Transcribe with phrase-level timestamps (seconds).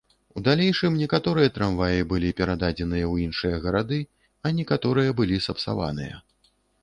[0.39, 3.99] У далейшым некаторыя трамваі былі перададзеныя ў іншыя гарады,
[4.45, 6.15] а некаторыя былі сапсаваныя.